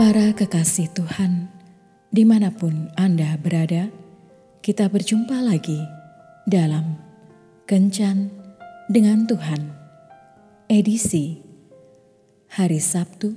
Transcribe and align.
Para 0.00 0.32
kekasih 0.32 0.88
Tuhan, 0.96 1.52
di 2.08 2.24
mana 2.24 2.48
pun 2.48 2.88
Anda 2.96 3.36
berada, 3.36 3.92
kita 4.64 4.88
berjumpa 4.88 5.44
lagi 5.44 5.76
dalam 6.48 6.96
Kencan 7.68 8.32
dengan 8.88 9.28
Tuhan, 9.28 9.60
edisi 10.72 11.44
hari 12.48 12.80
Sabtu 12.80 13.36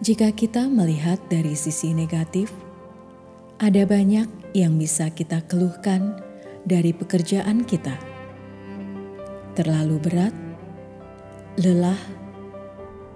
Jika 0.00 0.32
kita 0.32 0.64
melihat 0.64 1.20
dari 1.28 1.52
sisi 1.52 1.92
negatif, 1.92 2.48
ada 3.60 3.84
banyak 3.84 4.56
yang 4.56 4.80
bisa 4.80 5.12
kita 5.12 5.44
keluhkan 5.44 6.16
dari 6.64 6.96
pekerjaan 6.96 7.68
kita. 7.68 7.92
Terlalu 9.52 9.96
berat, 10.00 10.32
lelah, 11.60 12.00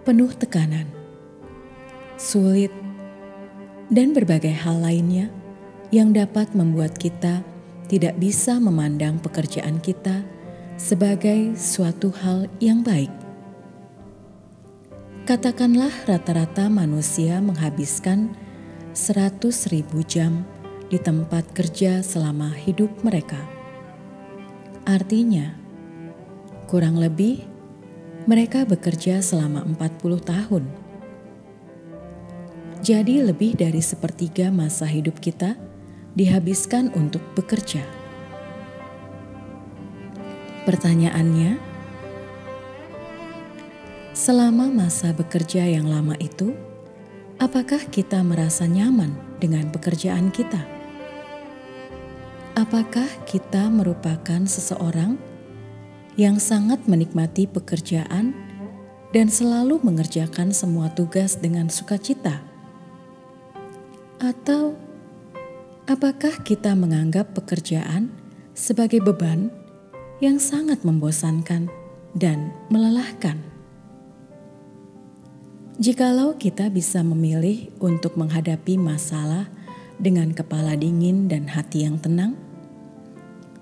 penuh 0.04 0.28
tekanan, 0.36 0.84
sulit, 2.20 2.72
dan 3.88 4.12
berbagai 4.12 4.52
hal 4.52 4.84
lainnya 4.84 5.32
yang 5.88 6.12
dapat 6.12 6.52
membuat 6.52 7.00
kita 7.00 7.40
tidak 7.88 8.16
bisa 8.20 8.60
memandang 8.60 9.16
pekerjaan 9.20 9.80
kita 9.80 10.24
sebagai 10.75 11.55
suatu 11.55 12.11
hal 12.11 12.50
yang 12.58 12.83
baik. 12.83 13.11
Katakanlah 15.25 15.92
rata-rata 16.05 16.69
manusia 16.69 17.41
menghabiskan 17.41 18.34
100 18.92 19.72
ribu 19.72 20.05
jam 20.05 20.45
di 20.92 21.00
tempat 21.00 21.48
kerja 21.56 22.05
selama 22.05 22.52
hidup 22.52 22.92
mereka. 23.00 23.41
Artinya, 24.84 25.56
kurang 26.69 27.00
lebih 27.00 27.41
mereka 28.28 28.69
bekerja 28.69 29.25
selama 29.25 29.64
40 29.64 30.20
tahun. 30.20 30.64
Jadi 32.84 33.25
lebih 33.25 33.56
dari 33.56 33.80
sepertiga 33.80 34.52
masa 34.52 34.84
hidup 34.84 35.17
kita 35.17 35.56
dihabiskan 36.12 36.92
untuk 36.92 37.25
bekerja. 37.33 38.03
Pertanyaannya, 40.64 41.60
selama 44.16 44.72
masa 44.72 45.12
bekerja 45.12 45.68
yang 45.68 45.84
lama 45.84 46.16
itu, 46.16 46.56
apakah 47.36 47.84
kita 47.92 48.24
merasa 48.24 48.64
nyaman 48.64 49.12
dengan 49.44 49.68
pekerjaan 49.68 50.33
kita? 50.33 50.64
Apakah 52.56 53.05
kita 53.28 53.68
merupakan 53.68 54.40
seseorang 54.48 55.20
yang 56.16 56.40
sangat 56.40 56.80
menikmati 56.89 57.44
pekerjaan 57.44 58.33
dan 59.12 59.28
selalu 59.28 59.84
mengerjakan 59.84 60.56
semua 60.56 60.89
tugas 60.96 61.36
dengan 61.36 61.68
sukacita? 61.68 62.40
Atau 64.16 64.80
apakah 65.84 66.40
kita 66.40 66.72
menganggap 66.72 67.36
pekerjaan 67.36 68.08
sebagai 68.56 69.05
beban? 69.05 69.64
Yang 70.24 70.40
sangat 70.40 70.80
membosankan 70.89 71.68
dan 72.17 72.48
melelahkan. 72.73 73.36
Jikalau 75.77 76.40
kita 76.40 76.73
bisa 76.73 77.05
memilih 77.05 77.68
untuk 77.77 78.17
menghadapi 78.17 78.80
masalah 78.80 79.52
dengan 80.01 80.33
kepala 80.33 80.80
dingin 80.80 81.29
dan 81.29 81.45
hati 81.52 81.84
yang 81.84 82.01
tenang, 82.01 82.40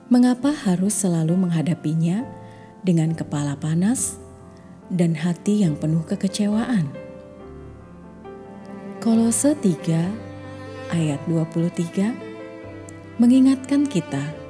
mengapa 0.07 0.55
harus 0.55 0.95
selalu 0.95 1.35
menghadapinya 1.35 2.23
dengan 2.87 3.11
kepala 3.19 3.59
panas 3.59 4.23
dan 4.87 5.19
hati 5.19 5.67
yang 5.67 5.75
penuh 5.75 6.07
kekecewaan? 6.07 6.87
Kolose 9.03 9.59
3 9.59 10.95
ayat 10.95 11.19
23 11.27 13.19
mengingatkan 13.19 13.83
kita 13.89 14.42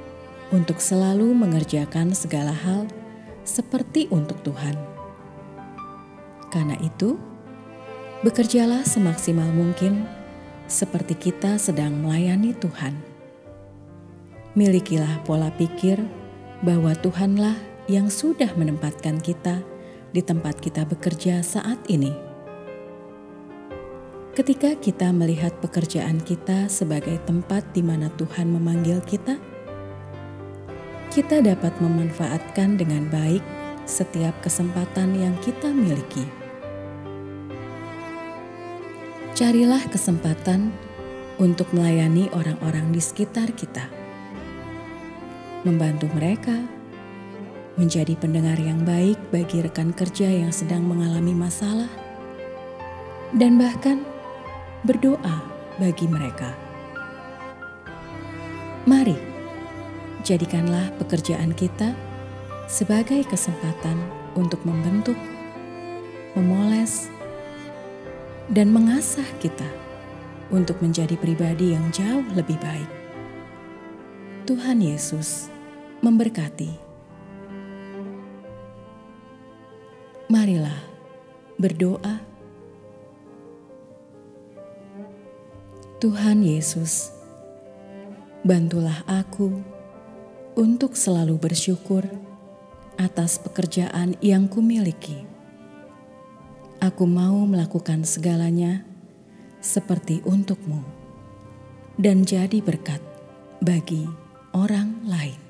untuk 0.53 0.77
selalu 0.77 1.33
mengerjakan 1.33 2.13
segala 2.13 2.53
hal 2.53 2.85
seperti 3.41 4.05
untuk 4.13 4.37
Tuhan. 4.45 4.77
Karena 6.53 6.77
itu, 6.77 7.17
bekerjalah 8.21 8.85
semaksimal 8.85 9.49
mungkin 9.49 10.05
seperti 10.69 11.17
kita 11.17 11.57
sedang 11.57 11.97
melayani 11.97 12.53
Tuhan. 12.53 12.93
Milikilah 14.53 15.25
pola 15.25 15.49
pikir 15.49 15.97
bahwa 16.61 16.93
Tuhanlah 16.93 17.57
yang 17.89 18.07
sudah 18.13 18.53
menempatkan 18.53 19.17
kita 19.17 19.65
di 20.13 20.21
tempat 20.21 20.61
kita 20.61 20.85
bekerja 20.85 21.41
saat 21.41 21.81
ini. 21.89 22.13
Ketika 24.37 24.77
kita 24.77 25.09
melihat 25.09 25.53
pekerjaan 25.57 26.21
kita 26.21 26.69
sebagai 26.69 27.17
tempat 27.25 27.65
di 27.73 27.81
mana 27.85 28.09
Tuhan 28.13 28.49
memanggil 28.49 29.01
kita, 29.05 29.37
kita 31.13 31.45
dapat 31.45 31.77
memanfaatkan 31.77 32.73
dengan 32.73 33.05
baik 33.13 33.45
setiap 33.85 34.33
kesempatan 34.41 35.13
yang 35.13 35.37
kita 35.45 35.69
miliki. 35.69 36.25
Carilah 39.37 39.85
kesempatan 39.93 40.73
untuk 41.37 41.69
melayani 41.69 42.33
orang-orang 42.33 42.89
di 42.89 42.97
sekitar 42.97 43.53
kita, 43.53 43.85
membantu 45.61 46.09
mereka, 46.17 46.57
menjadi 47.77 48.17
pendengar 48.17 48.57
yang 48.57 48.81
baik 48.81 49.21
bagi 49.29 49.61
rekan 49.61 49.93
kerja 49.93 50.25
yang 50.25 50.49
sedang 50.49 50.81
mengalami 50.81 51.37
masalah, 51.37 51.93
dan 53.37 53.61
bahkan 53.61 54.01
berdoa 54.81 55.45
bagi 55.77 56.09
mereka. 56.09 56.57
Mari 58.89 59.32
Jadikanlah 60.23 60.95
pekerjaan 61.03 61.51
kita 61.51 61.91
sebagai 62.71 63.27
kesempatan 63.27 63.99
untuk 64.39 64.63
membentuk, 64.63 65.19
memoles, 66.31 67.11
dan 68.47 68.71
mengasah 68.71 69.27
kita 69.43 69.67
untuk 70.47 70.79
menjadi 70.79 71.19
pribadi 71.19 71.75
yang 71.75 71.83
jauh 71.91 72.23
lebih 72.39 72.55
baik. 72.63 72.87
Tuhan 74.47 74.79
Yesus 74.79 75.51
memberkati. 75.99 76.71
Marilah 80.31 80.79
berdoa. 81.59 82.23
Tuhan 85.99 86.47
Yesus, 86.47 87.11
bantulah 88.43 89.03
aku 89.07 89.72
untuk 90.53 90.93
selalu 90.93 91.37
bersyukur 91.37 92.05
atas 92.97 93.41
pekerjaan 93.41 94.13
yang 94.21 94.45
kumiliki. 94.45 95.25
Aku 96.77 97.09
mau 97.09 97.41
melakukan 97.47 98.05
segalanya 98.05 98.85
seperti 99.63 100.19
untukmu 100.27 100.83
dan 101.95 102.27
jadi 102.27 102.59
berkat 102.59 102.99
bagi 103.63 104.05
orang 104.51 105.01
lain. 105.07 105.42